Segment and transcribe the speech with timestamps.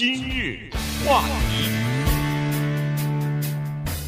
[0.00, 0.56] 今日
[1.04, 1.68] 话题，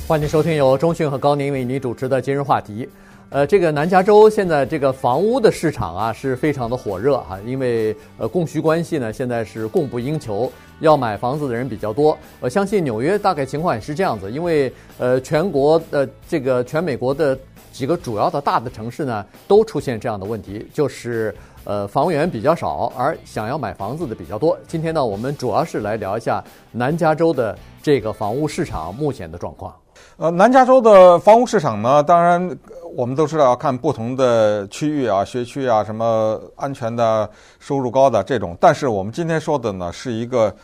[0.08, 2.88] 欢迎收听由中讯和高宁为你主持的今日话题。
[3.28, 10.50] 呃，这个南加州现在这个房屋的市场啊是非常的火热哈，因为呃供需关系呢现在是供不应求，
[10.80, 12.16] 要买房子的人比较多。
[12.40, 17.38] 我相信纽约大概情况也是这样子，因为呃全国的这个全美国的
[17.70, 24.56] 几个主要的大的城市呢都出现这样的问题，就是呃房源比较少，而想要买房子的比较多。
[24.66, 29.74] 今天呢，我们主要是来聊一下南加州的这个房屋市场目前的状况。
[30.16, 32.56] 呃，南加州的房屋市场呢，当然
[32.94, 38.56] 我们都知道要看不同的区域啊、学区啊、什么安全的、收入高的这种。
[38.60, 40.54] 但是我们今天说的呢，是一个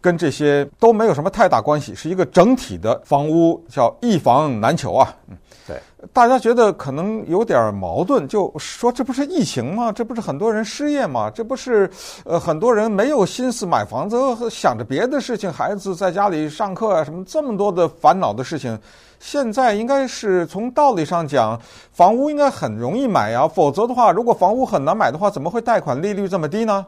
[0.00, 5.14] 跟这些都没有什么太大关系，是一个整体的房屋，叫一房难求啊。
[5.28, 5.36] 嗯，
[5.68, 5.78] 对，
[6.14, 9.92] 大家觉得可能有点矛盾，就说这不是疫情吗？
[9.92, 11.30] 这不是很多人失业吗？
[11.30, 11.88] 这不是
[12.24, 14.16] 呃很多人没有心思买房子，
[14.48, 18.78] 想着别的事情，孩子在家里上课啊，什么这么多的烦恼的事情。
[19.20, 21.60] 现在应该是从道理上讲，
[21.92, 23.46] 房屋应该很容易买呀。
[23.46, 26.86] 否则的话，如果房屋很难买的话，怎么会贷款利率这么低呢？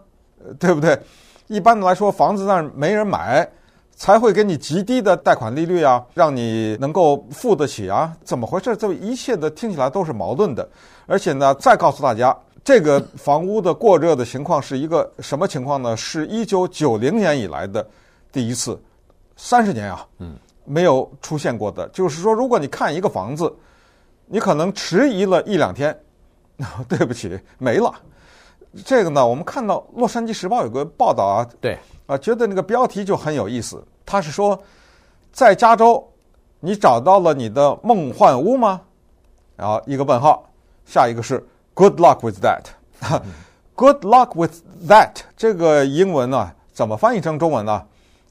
[0.59, 0.99] 对不对？
[1.49, 3.47] 一般的来说，房子那儿没人买，
[4.01, 8.11] 才会给你极低的贷款利率啊，让你能够付得起啊。
[8.25, 8.75] 怎么回事？
[8.75, 10.67] 这一切的听起来都是矛盾的。
[11.07, 12.35] 而且呢，再告诉大家，
[12.65, 15.95] 这个房屋的过热的情况是一个什么情况呢？
[15.95, 17.87] 是一九九零年以来的
[18.33, 18.81] 第一次，
[19.37, 20.07] 三十年啊。
[20.17, 20.35] 嗯。
[20.65, 23.55] 没有出现过的，就是说，如果你看一个房子，
[24.25, 25.95] 你可能迟疑了一两天，
[26.89, 27.93] 对不起，没了。
[28.85, 33.83] 这个呢，我们看到《洛杉矶时报》有个报道啊，对，啊，觉得那个标题就很有意思。
[34.07, 34.61] 他是说，
[35.33, 36.07] 在加州，
[36.61, 38.81] 你找到了你的梦幻屋吗？
[39.57, 40.45] 然后一个问号，
[40.85, 42.65] 下一个是 Good luck with that。
[43.75, 45.17] Good luck with that。
[45.37, 47.83] 这个英文呢，怎么翻译成中文呢？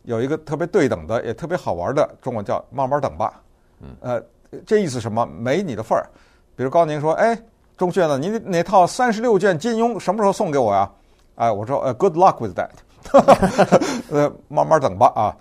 [0.04, 3.42] 有一个特别对等的，也特别好玩的中文叫“慢慢等吧”。
[3.82, 4.24] 嗯，呃，
[4.66, 5.26] 这意思什么？
[5.26, 6.10] 没你的份儿。
[6.56, 7.40] 比如高宁说：“哎，
[7.80, 8.18] 钟炫呢？
[8.20, 10.88] 你哪套三十六卷金庸什么时候送给我呀？”
[11.36, 12.70] 哎，我说：“呃，Good luck with that。
[14.12, 15.36] ”呃，慢慢等吧啊。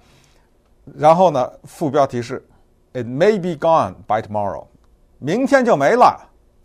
[0.97, 2.41] 然后呢，副标题是
[2.93, 4.65] “It may be gone by tomorrow”，
[5.19, 6.16] 明天就没了，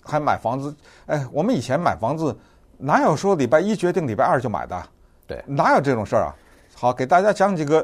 [0.04, 0.74] 还买房子？
[1.08, 2.38] 哎，我们以前买房子
[2.78, 4.82] 哪有说礼拜一决定礼拜二就买的？
[5.26, 6.36] 对，哪有这种事儿啊？
[6.76, 7.84] 好，给大家讲几个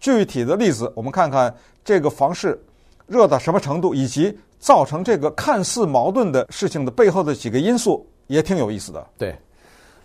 [0.00, 1.54] 具体的例子，我们看看
[1.84, 2.60] 这个房市
[3.10, 9.04] 热到什么程度，以及造成这个看似矛盾的事情的背后的几个因素，也挺有意思的。
[9.18, 9.36] 对，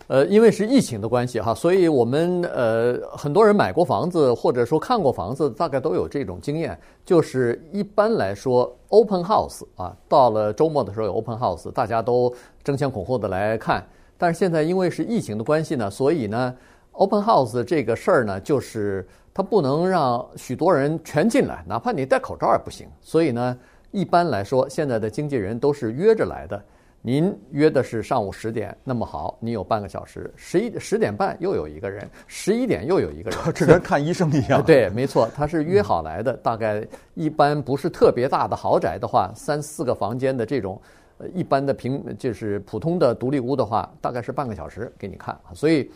[0.08, 12.34] 呃，因为是疫情的关系哈，所以我们呃很多人买过房子或者说看过房子，大概都有这种经验，就是一般来说 open house 啊，到了周末的时候有 open house，大家都
[12.64, 13.86] 争先恐后的来看，
[14.18, 16.52] 但是现在因为是疫情的关系呢，所以呢。
[16.98, 19.06] Open House 这个事儿呢，就是
[19.36, 22.88] 它不能让许多人全进来，哪怕你戴口罩也不行。
[23.02, 23.54] 所以呢，
[23.90, 26.58] 一般来说，现在的经纪人都是约着来的。
[27.02, 30.32] 您约的是上午十点，那么好，你有半个小时。
[30.36, 34.60] 十一十点半又有一个人，十一点又有一个人，这跟看医生一样。
[34.64, 36.32] 对，没错，他是约好来的。
[36.38, 36.82] 大概
[37.12, 40.80] 一般不是特别大的豪宅的话，三四个房间的这种，
[41.18, 45.38] 呃，一般的平就是普通的独立屋的话，大概是半个小时给你看。
[45.52, 45.90] 所以。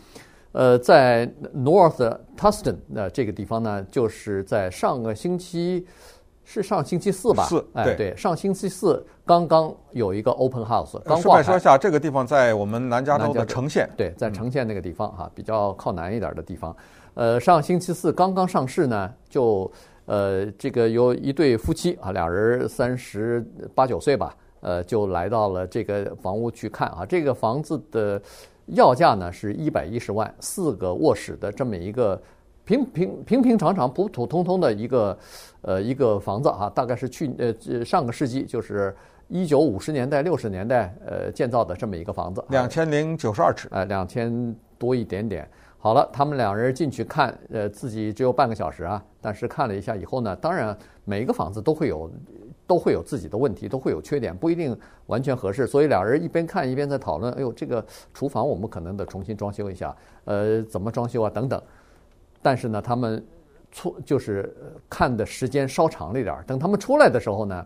[0.53, 1.25] 呃，在
[1.55, 5.87] North Tustin 呃这个地方呢，就是在上个星期，
[6.43, 7.45] 是上星期四吧？
[7.45, 11.21] 四，哎，对，上星期四刚刚有一个 Open House，刚挂牌。
[11.21, 16.75] 顺便说一下，这个地方在我们南加州的城县，对，在城县那个地方哈，比较靠南一点的地方。
[17.13, 19.71] 呃，上星期四刚刚上市呢，就
[20.05, 23.39] 呃，这个有一对夫妻啊，俩人三十
[23.73, 28.21] 八九岁吧，呃，就来到了这个房屋去看啊，这个房子的。
[28.71, 32.21] 要价呢是一百一十万，四个卧室的这么一个
[32.63, 35.17] 平平平平常常、普普通通的一个
[35.61, 38.95] 呃一个房子啊，大概是去呃上个世纪就是
[39.27, 45.49] 一九五十年代六十年代呃建造的这么一个房子，两千零九十二尺，呃两千多一点点。
[45.77, 52.09] 好了，他们两人进去看，呃自己只有半个小时啊，但是看了一下以后呢，当然每一个房子都会有。
[52.67, 54.77] 都会有自己的问题，都会有缺点，不一定
[55.07, 55.67] 完全合适。
[55.67, 59.93] 所以俩人一边看一边在讨论：“哎呦，这个厨房我们可能得重新装修一下，
[60.23, 61.29] 呃，怎么装修啊？
[61.29, 61.61] 等等。”
[62.41, 63.21] 但是呢，他们
[63.71, 64.55] 出就是
[64.89, 66.41] 看的时间稍长了一点。
[66.47, 67.65] 等他们出来的时候呢，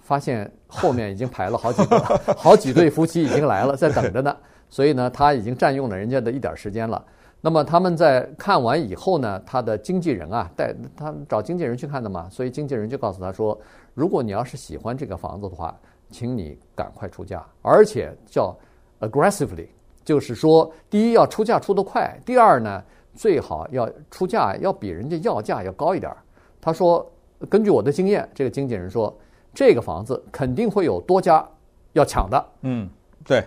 [0.00, 1.98] 发现后面已经排了好几个，
[2.36, 4.36] 好几对夫妻已经来了，在等着呢。
[4.68, 7.04] 所以呢，他已经占用了人家的一点时间了。
[7.40, 13.56] 那么他们在看完以后呢，他的经纪人啊，带他找经纪人去看的嘛，所以经纪人就告诉他说。
[13.94, 15.74] 如果你要是喜欢这个房子的话，
[16.10, 18.54] 请你赶快出价，而且叫
[19.00, 19.66] aggressively，
[20.04, 22.82] 就是说，第一要出价出得快，第二呢，
[23.14, 26.18] 最好要出价要比人家要价要高一点儿。
[26.60, 27.10] 他说，
[27.48, 29.16] 根据我的经验，这个经纪人说，
[29.54, 31.46] 这个房子肯定会有多家
[31.92, 32.44] 要抢的。
[32.62, 32.88] 嗯，
[33.24, 33.46] 对，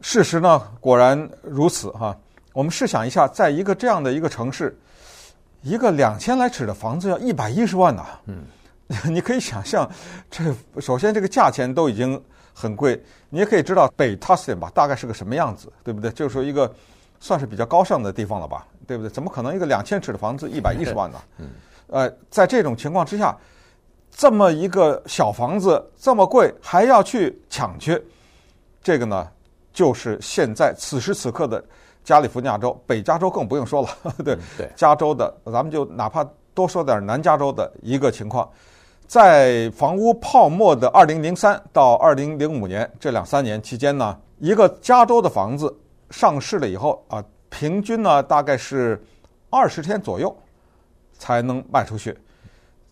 [0.00, 2.16] 事实呢果然如此哈。
[2.54, 4.76] 我们试想一下，在一个这样的一个城市，
[5.62, 8.04] 一个两千来尺的房子要一百一十万呐。
[8.26, 8.42] 嗯，
[9.08, 9.88] 你可以想象，
[10.30, 10.44] 这
[10.80, 12.20] 首先这个价钱都已经
[12.54, 16.10] 很贵，你也可以知道北 Tustin 吧，大概是个什么样子，对不对？
[16.12, 16.72] 就是说一个
[17.20, 19.10] 算是比较高尚的地方了吧，对不对？
[19.10, 21.18] 怎么可能一个两千尺的房子一百一十万呢？
[21.38, 21.50] 嗯。
[21.88, 23.36] 呃，在这种情况之下，
[24.10, 28.02] 这么一个小房子这么贵，还要去抢去，
[28.82, 29.26] 这个呢，
[29.72, 31.64] 就是现在此时此刻的
[32.04, 33.88] 加利福尼亚州、北加州更不用说了，
[34.24, 38.46] 对，对，加州的，咱们就哪怕多说点南加州的一个情况，
[39.08, 45.76] 在房屋泡沫的二零零三到二零零五年这两三年期间呢，一个加州的房子
[46.10, 49.02] 上市了以后啊，平均呢大概是
[49.50, 50.32] 二十天左右。
[51.20, 52.16] 才能卖出去，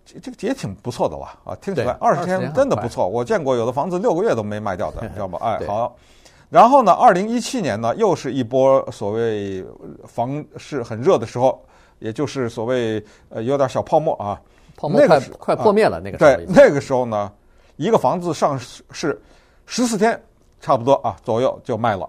[0.04, 1.54] 这这个也挺不错的吧啊！
[1.60, 3.06] 听起来二十天真的不错。
[3.06, 5.38] 我见过有的房子六个月都没卖掉的，你 知道吗？
[5.40, 5.94] 哎，好。
[6.50, 9.64] 然后呢，二零一七年呢，又是一波所谓
[10.08, 11.64] 房市很热的时候，
[12.00, 14.42] 也就是所谓呃有点小泡沫啊，
[14.76, 16.36] 泡沫快快破灭了那个时候。
[16.36, 17.32] 对，那个时候呢，
[17.76, 19.20] 一个房子上市
[19.66, 20.20] 十四天
[20.60, 22.08] 差不多啊左右就卖了。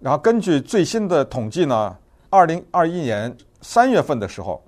[0.00, 1.96] 然后根据最新的统计呢，
[2.30, 4.62] 二零二一年三月份的时候。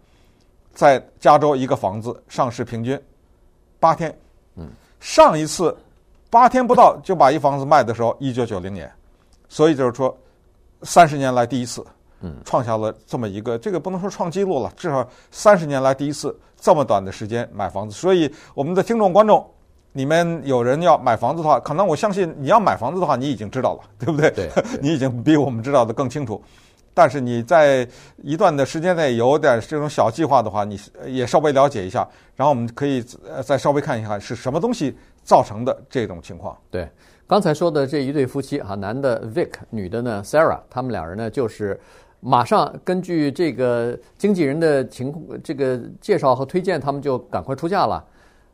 [0.76, 3.00] 在加州一个房子上市平均
[3.80, 4.14] 八天，
[4.56, 4.68] 嗯，
[5.00, 5.74] 上一次
[6.28, 8.92] 八天不到就把一房子卖的时候，一九九零年，
[9.48, 10.14] 所以就是说
[10.82, 11.82] 三十年来第一次，
[12.20, 17.94] 嗯，创下了这么一个，这个不能说创纪录了，至少三十年来第一次这么短的时间买房子。
[17.94, 19.46] 所以我们的听众观众，
[19.92, 24.30] 你们有人要买房子的话，可能我相信你要买房子的话，你已经知道了， 对不对？
[24.30, 26.42] 对， 你已经比我们知道的更清楚。
[26.94, 27.86] 但是你在
[28.22, 33.04] 一段的时间内有点这种小计划的话，你也稍微了解一下，然后我们可以
[33.44, 36.56] 再稍微看一看是什么东西造成的这种情况。
[36.70, 36.88] 对，
[37.26, 41.78] 刚才说的这一对夫妻啊，男的 Vic，女的呢 Sarah，他们两人呢就是
[42.26, 48.04] 马上根据这个经纪人的情况，这个介绍和推荐，他们就赶快出价了。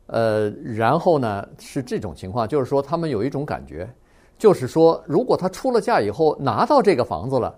[0.09, 3.89] 呃，然后呢是这种情况，就是说他们有一种感觉，
[4.37, 7.55] 就是说如果他出了价以后拿到这个房子了。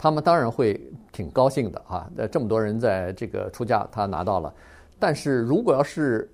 [0.00, 0.80] 他们当然会
[1.10, 4.54] 挺高兴的哈，呃，这么多人在这个出价，他拿到了。
[4.96, 6.30] 但是如果要是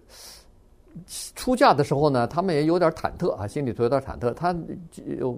[1.34, 4.32] 出嫁的时候呢，他们也有点忐忑啊，心里头有点忐忑。
[4.32, 4.54] 他，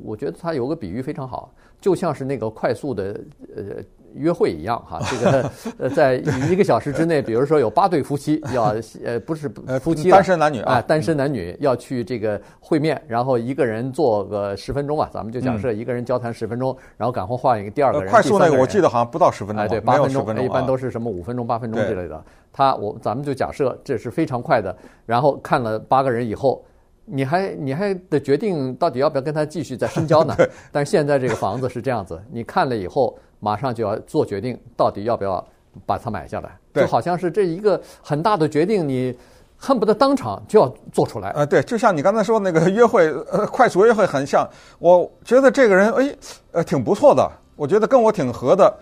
[0.04, 3.20] 我觉得他有个比喻非常好，就像是那个快速的
[3.56, 3.82] 呃。
[4.16, 6.14] 约会一样哈，这个 呃，在
[6.50, 8.74] 一个小时之内，比如说有八对夫妻要
[9.04, 9.48] 呃，不是
[9.80, 18.10] 夫妻单身男女啊，单身男女要去这个会面，然后一个人坐个十分钟吧，咱们就假设一个人交谈十分钟，然后赶快换一个第二个人。
[18.10, 22.22] 快速那个我记得好像不到十分钟，哎，对，八分钟，一般都是什么五分钟、八分钟之类的。
[22.52, 24.74] 他我咱们就假设这是非常快的，
[25.04, 26.64] 然后看了八个人以后，
[27.04, 30.34] 你还你还得决定到底要不要跟他继续再深交呢？
[30.72, 33.16] 但是现在这个房子是这样子，你看了以后。
[33.40, 35.44] 马上就要做决定，到底要不要
[35.84, 36.56] 把它买下来？
[36.74, 39.16] 就好像是这一个很大的决定，你
[39.56, 41.30] 恨不得当场就要做出来。
[41.30, 44.48] 呃，对，就像你刚才说那个约会，呃，快速约会很像。
[44.78, 46.16] 我觉得这个人，哎，
[46.52, 48.72] 呃，挺不错的，我觉得跟我挺合的，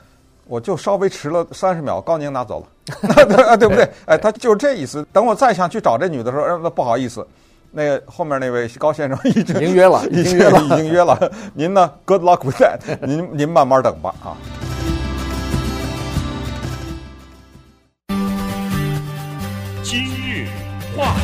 [0.47, 2.67] 我就稍微迟了三十秒，高宁拿走了，
[3.47, 3.89] 啊，对不对？
[4.07, 5.07] 哎，他就是这意思。
[5.13, 7.25] 等我再想去找这女的时候，那不好意思。
[7.75, 11.33] 那个后面那位高先生已经约了， 已经约了，已经约了。
[11.55, 12.79] 您呢？Good luck with that。
[13.05, 14.37] 您您慢慢等吧啊。
[19.83, 20.47] 今日
[20.97, 21.15] 话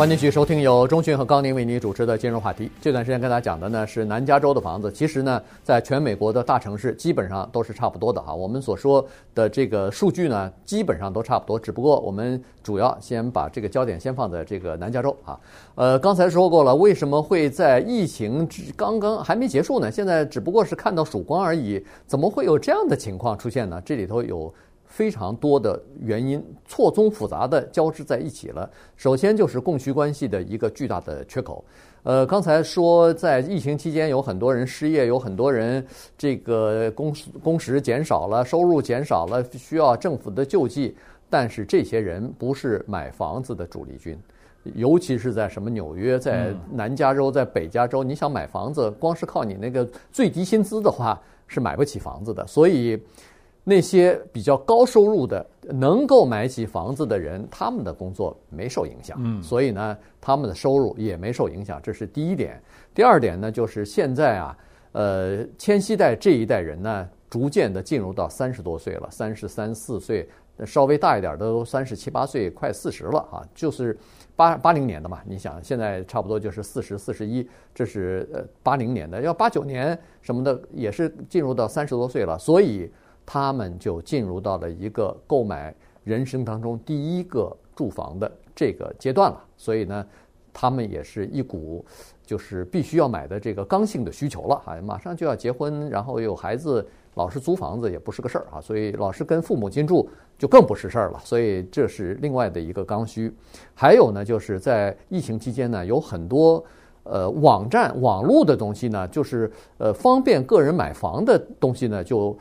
[0.00, 2.70] 欢迎继续收听由钟迅和高宁为您主持的金融话题。
[2.80, 8.34] 这段时间跟大家讲的呢是南加州的房子，其实呢，在全美国的大城市基本上都是差不多的哈。
[8.34, 15.38] 我们所说的这个数据呢，基本上都差不多，只不过我们主要先把这个焦点先放在这个南加州啊。
[15.74, 19.90] 呃，刚才说过了，为什么会在疫情刚刚还没结束呢？
[19.90, 23.78] 现在只不过是看到曙光而已，怎么会有这样的情况出现呢？
[23.84, 24.50] 这里头有。
[24.90, 28.68] 非常多的原因错综复杂的交织在一起了。
[28.96, 31.64] 首先就是供需关系的一个巨大的缺口。
[32.02, 35.86] 呃，刚才说在疫情期间有很多人失业，有很多人
[36.18, 40.96] 这个工工时减少了，收入减少了，需要政府的救济。
[41.28, 44.18] 但是这些人不是买房子的主力军，
[44.74, 52.44] 尤其是在什么纽约、在南加州、在北加州，你想买房子，光是靠你那个最低薪资的话是买不起房子的。
[52.46, 53.00] 所以。
[53.62, 62.60] 那些比较高收入的、能够买起房子的人，他们的工作没受影响，嗯，所以呢，他们的收入也没受影响，这是第一点。
[62.94, 64.56] 第二点呢，就是现在啊，
[64.92, 70.28] 呃，千禧代这一代人呢，逐渐的进入到三十多岁了，三十三四岁，
[70.64, 73.96] 稍微大一点的都三十七八岁，快四十了啊，就是
[74.34, 75.20] 八八零年的嘛。
[75.24, 82.90] 你想，现在差不多就是四十四十一，这是呃八零年的，要八九年什么的也是进入到三十多岁了，所以
[83.32, 85.72] 他们就进入到了一个购买
[86.02, 89.44] 人生当中第一个住房的这个阶段了。
[89.56, 90.04] 所以呢，
[90.52, 91.84] 他们也是一股。
[92.30, 100.08] 就是必须要买的这个刚性的需求了哈，马上就要结婚，然后有孩子，老是租房子也不是个事儿啊，所以老是跟父母亲住
[100.38, 103.34] 就更不是事儿了，所以这是另外的一个刚需。
[103.74, 106.64] 还有呢，就是在疫情期间呢，有很多
[107.02, 112.38] 呃网站、网络的东西呢，就是呃方便个人买房的东西呢，就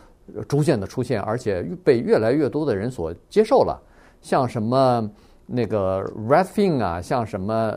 [0.48, 3.82] 逐渐的出现，而且被越来越多的人所接受了，
[4.22, 5.10] 像什么。
[5.52, 7.76] 那个 Redfin 啊，像什么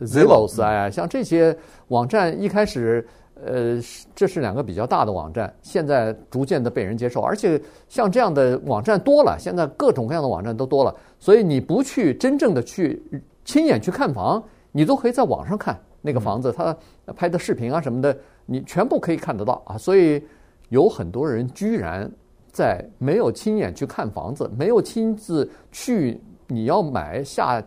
[0.00, 1.56] Zillow 啊，像这些
[1.88, 3.08] 网站一开始，
[3.42, 3.80] 呃，
[4.14, 7.58] 这是两个比较大的网站，现在逐渐的被人接受，而且
[7.88, 13.02] 像这样的网站多了，现在各种各样的网站都多了，所以你不去真正的去
[13.42, 16.76] 亲眼去看房，你都可以在网上看那个房子，它
[17.16, 19.78] 拍的视频啊什么的，你全部可以看得到啊。
[19.78, 20.22] 所以
[20.68, 22.10] 有很多人居然
[22.52, 26.20] 在没有亲眼去看房子，没有亲自去。
[26.46, 27.62] 你要买下，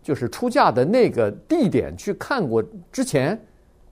[0.00, 3.38] 就是出价的那个地点去看过之前，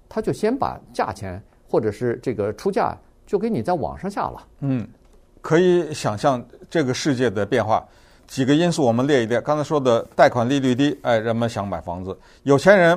[0.08, 2.96] 他就先把价钱或者是这个出价
[3.26, 4.46] 就给你在网上下了。
[4.60, 4.86] 嗯，
[5.42, 7.84] 可以想象这个世界的变化。
[8.28, 9.40] 几个因素我们列一列。
[9.40, 12.96] 刚才说的贷款利率低，哎，人们想买房子，有钱人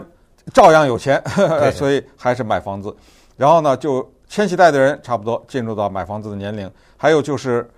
[0.53, 2.95] 照样有钱， 呵呵，所以还是买房子。
[3.35, 6.71] 然后呢，就千禧代的人差不多进入到买房子的年龄。
[6.95, 7.69] 还有就是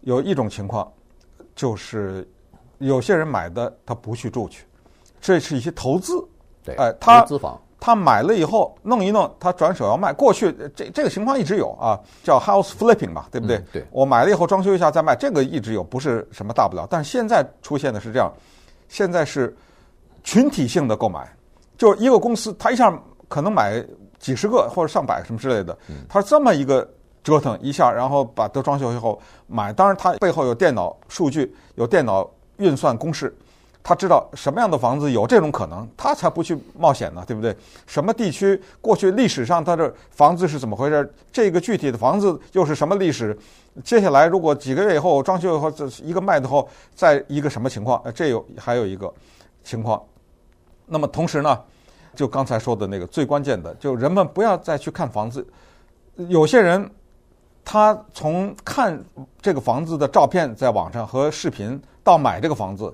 [0.00, 0.90] 有一种情况，
[1.54, 2.26] 就是。
[2.78, 4.64] 有些人买的他不去住去，
[5.20, 6.24] 这是一些投资，
[6.62, 10.12] 对，哎，他投资房，他买了以后弄一弄，他转手要卖。
[10.12, 13.56] 过去这这个情况一直有啊，叫 house flipping 嘛，对不对？
[13.56, 16.86] 嗯、对，我买了以后装修一下再卖，这个一直有，不是什么大不了。
[16.88, 18.32] 但是现在出现的是这样，
[18.88, 19.52] 现在是
[20.22, 21.28] 群体性的购买，
[21.76, 22.96] 就是一个公司他一下
[23.26, 23.84] 可能买
[24.18, 25.76] 几十个或者上百什么之类的，
[26.08, 26.88] 他这么一个
[27.22, 32.28] 折腾一下，然后把都装修以后买，当然他背后有电脑数据，有电脑。
[32.58, 33.32] 运算公式，
[33.84, 37.56] 他知道什么样的房子有这种可能，他才不去冒险呢，对不对？
[37.86, 41.08] 什么地区过去历史上它的房子是怎么回事？
[41.30, 43.38] 这个具体的房子又是什么历史？
[43.84, 48.02] 接下来如果几个月以后装修以后，这一个卖的后，再一个什么情况？
[48.12, 49.08] 这有还有一个
[49.62, 50.02] 情况。
[50.86, 51.56] 那么同时呢，
[52.18, 55.46] 就刚才说的那个最关键的，就人们不要再去看房子。
[56.16, 56.90] 有些人
[57.64, 59.00] 他从看
[59.40, 61.80] 这个房子的照片在网上和视频。
[62.02, 62.90] 到买这个房子，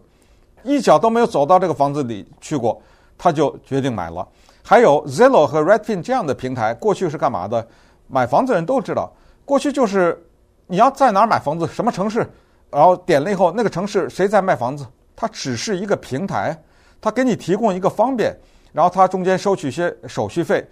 [0.64, 2.82] 一脚都没有走到这个房子里去过，
[3.16, 4.26] 他就决定买了。
[4.60, 7.64] 还有 Zillow 和 Redfin 这样的平台，过去是干嘛的？
[8.08, 9.12] 买房子的人都知道，
[9.44, 10.20] 过去就是
[10.66, 12.28] 你要在哪儿买房子，什么城市，
[12.72, 16.60] 然后点了以后，那个城市谁在卖房子，它只是一个平台，
[17.00, 18.36] 它给你提供一个方便，
[18.74, 20.62] 然后他中间收取一些手续费。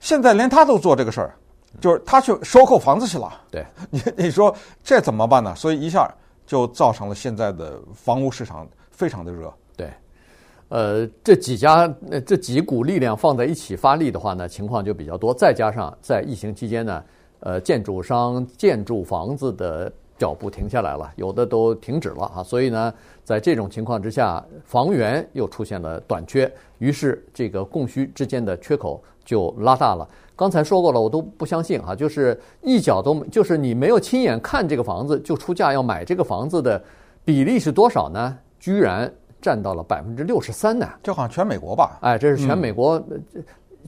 [0.00, 1.34] 现在连他都做这个事儿，
[1.80, 3.32] 就是他去收购房子去了。
[3.50, 5.54] 对， 你你说这怎么办呢？
[5.54, 6.06] 所以一下。
[6.46, 9.50] 就造成了现在的房屋市场非常的热。
[9.78, 9.90] 对，
[10.68, 11.88] 呃，这几家
[12.26, 15.32] 这几股力量放在一起发力的话呢，情况就比较多。
[15.32, 17.02] 再加上在疫情期间呢，
[17.40, 22.42] 呃，建筑商建筑房子的脚步停下来了，有的都停止了啊。
[22.42, 22.92] 所以呢，
[23.24, 30.08] 在这种情况之下，房源又出现了短缺，于是这个供需之间的缺口就拉大了。
[30.36, 36.82] 刚才说过了，我都不相信啊，就是一脚都，就是你没有亲眼看这个房子就出价要买这个房子的
[37.24, 38.36] 比例是多少呢？
[38.58, 40.88] 居然占到了百分之六十三呢！
[41.02, 41.98] 这好像全美国吧？
[42.00, 43.00] 哎，这是全美国，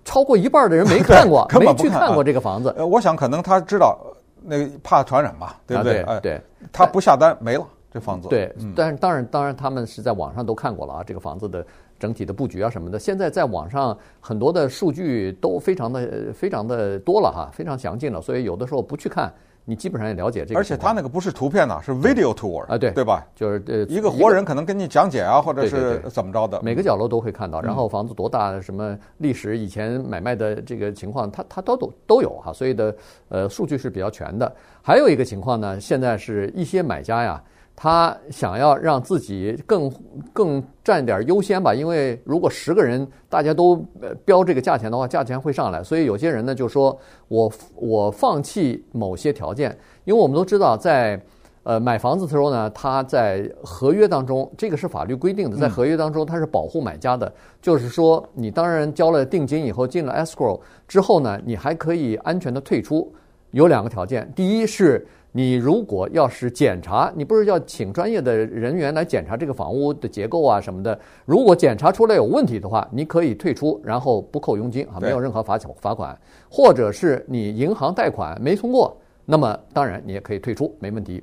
[0.05, 2.73] 超过一半的人没看过， 没去看过这个房子。
[2.77, 3.99] 呃，我想可能他知道
[4.47, 6.03] 那个怕传染嘛，对不对？
[6.03, 6.41] 对对，
[6.73, 8.29] 他不下单没了这房子。
[8.29, 11.65] 对，但是当然当然他们是在网上都看过了啊，这个房子的。
[11.99, 19.33] 整体的布局啊什么的，现在在网上很多的数据都非常的非常的多了哈，非常详尽了，所以有的时候不去看，
[19.67, 20.59] 你基本上也了解这个。
[20.59, 23.27] 而且他那个不是图片呐，是 video tour 啊，对对吧？
[23.35, 27.61] 就是呃一个活人可能跟你讲解啊，或者是怎么着的，每个角落都会看到。
[27.61, 32.97] 然后房子多大，什么历史以前买卖的这个情况，它它都都都有哈，所以的
[33.29, 34.51] 呃数据是比较全的。
[34.81, 37.43] 还有一个情况呢，现在是一些买家呀。
[37.79, 39.93] 他想要让自己更
[40.33, 43.77] 更占点优先吧，因为如果十个人大家都
[44.25, 45.85] 标这个价钱的话，价钱会上来。
[45.85, 51.21] 所以有些人呢就说我我放弃某些条件，因为我们都知道在
[51.65, 57.31] 呃买房子的时候呢，他在合约当中，这个是法律规定的，在合约当中它是保护买家的，
[57.61, 63.13] 就是说你当然交了定金以后进了 escrow 之后呢，你还可以安全的退出。
[63.53, 65.07] 有两个条件，第一是
[65.37, 76.19] 你如果要是检查，你不是要请专业的人员来检查这个房屋的结构啊什么的，如果检查出来有问题的话，你可以退出，然后不扣佣金啊，没有任何罚罚款，
[76.51, 81.23] 或者是你银行贷款没通过，那么当然你也可以退出，没问题。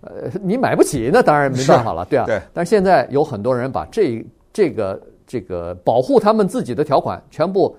[0.00, 2.24] 呃，你买不起，那当然没办法了，对啊。
[2.24, 2.40] 对。
[2.54, 4.24] 但是现在有很多人把这
[4.54, 7.76] 这个这个保护他们自己的条款全部，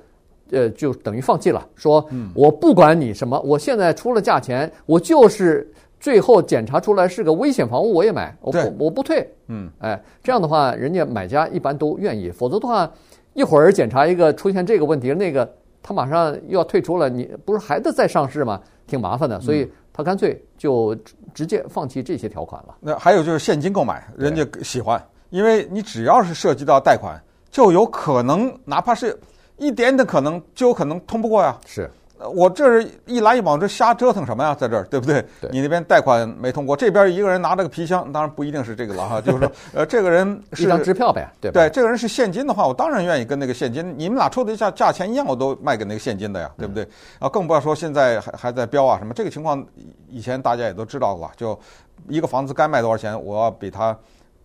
[0.52, 9.28] 呃，就等于放弃了，说我不管你什么，我现在出了价钱，我就是最后检查出来是个危险房屋，我也买，我不我不退。
[9.48, 9.70] 嗯。
[9.80, 12.92] 哎，这样的话，人家买家一般都愿意，否则的话，
[13.34, 18.62] 一会儿检查一个出现这个问题，那个他马上又要退出了，你不是还得再上市吗？
[18.88, 19.70] 挺麻烦的，所以。
[19.94, 20.96] 他干脆就
[21.34, 22.78] 直接放弃这些条款了。
[22.80, 29.20] 那还有就是现金购买，人家喜欢，因为你只要是涉及到贷款，就有可能，哪怕是
[29.62, 31.56] 一点点可能，就有可能通不过呀。
[31.66, 31.90] 是。
[32.36, 34.54] 我这是一来一往，这瞎折腾什么呀？
[34.54, 35.26] 在这儿，对不对？
[35.42, 35.50] 对。
[35.52, 39.20] 你那边贷款没通过，这边一个人拿着个皮箱，当然不一定是这个了哈。
[39.26, 41.62] 就是说，呃，这个人是一张支票呗，对吧？
[41.62, 46.88] 对，这个人是现金的话，我当然愿意跟那个现金，你们俩出的价价钱一样，我都卖给那个现金的呀，对不对？
[47.18, 49.66] 啊，更不要说现在还还在标啊什么，这个情况
[50.08, 51.60] 以前大家也都知道了，就
[52.08, 53.98] 一个房子该卖多少钱，我要比他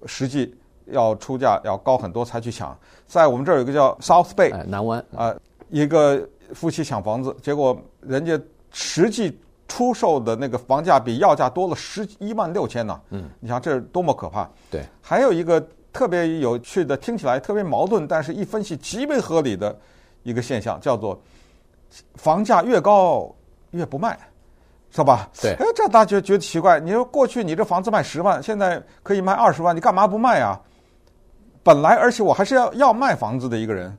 [0.06, 0.54] 实际
[0.86, 2.76] 要出价要高很多才去抢。
[3.06, 5.34] 在我们这儿有个叫 South Bay，哎，南湾啊，
[5.68, 6.28] 一个。
[6.54, 8.40] 夫妻抢房子，结果人家
[8.70, 13.00] 实际出售的那个房价比要价多了十一万六千呢。
[13.10, 14.48] 嗯，你想这是多么可怕？
[14.70, 15.60] 对，还有一个
[15.92, 19.76] 特别有趣的，听起来特别矛盾，但是一分析极为合理的
[20.22, 21.20] 一个现象，叫做
[22.14, 23.34] 房价越高
[23.72, 24.16] 越不卖，
[24.92, 25.28] 是吧？
[25.42, 25.54] 对。
[25.54, 26.78] 哎，这大家觉得奇怪。
[26.78, 30.60] 你说过去你这房子卖十万，现在可以卖二十万，你干嘛不卖啊？
[31.66, 33.92] 本来而且我还是要要卖房子的一个人。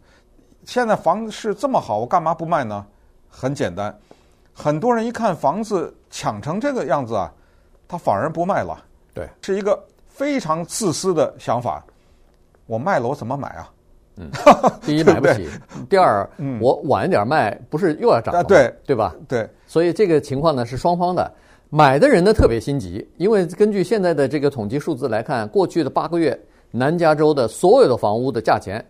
[0.63, 2.85] 现在房市这么好，我干嘛不卖呢？
[3.29, 3.93] 很简单，
[4.53, 7.29] 很多人一看房子抢成这个样子啊，
[7.85, 8.81] 他反而不卖了。
[9.13, 11.83] 对，是一个非常自私的想法。
[12.67, 13.69] 我卖了，我怎么买啊？
[14.15, 14.31] 嗯，
[14.81, 15.49] 第一买不起，
[15.89, 16.25] 第二，
[16.61, 18.41] 我晚一点卖，不是又要涨吗？
[18.43, 19.13] 对，对吧？
[19.27, 21.29] 对，所以这个情况呢是双方的。
[21.69, 26.37] 买的人呢特别心急，因为根据现在的这个统计数字来看，过去的八个月，
[26.71, 28.83] 南加州的所有的房屋的价钱。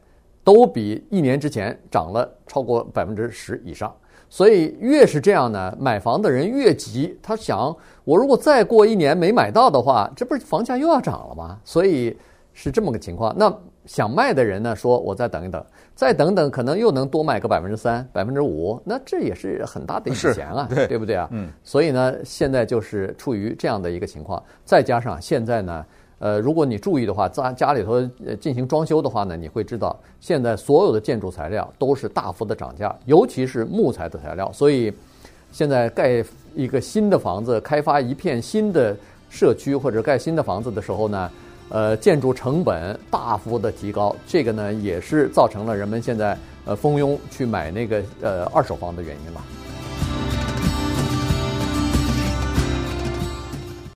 [0.44, 3.94] 都比一年之前涨了超过百分之十以上，
[4.30, 7.20] 所以越是这样呢，买房的人越急。
[7.22, 11.60] 他想，我如果再过一年没买到的话，这不是房价又要涨了吗？
[11.66, 12.18] 所以
[12.54, 13.36] 是这么个情况。
[13.38, 13.54] 那
[13.86, 15.62] 想卖的人呢，说我再等一等，
[15.94, 21.28] 再等等，可能又能多卖个百分之三、百分之五，那这也是很大的一笔钱啊，对，对不对啊？
[21.34, 21.52] 嗯。
[21.62, 25.86] 所以呢，现在就是处于这样的一个情况，再加上现在呢。
[26.20, 28.02] 呃，如果你注意的话，在家里头
[28.40, 34.52] 进行装修的话呢，你会知道现在所有的建筑材料都是大幅的涨价，尤其是木材的材料。
[34.52, 34.92] 所以，
[35.52, 36.24] 现在盖
[36.56, 38.98] 一个新的房子，开发一片新的
[39.30, 41.32] 社区或者盖新的房子的时候呢，
[41.70, 49.42] 呃，建筑成本大幅的提高，这个呢也是造成了人们现在呃蜂拥去买那个呃二手房的原因了。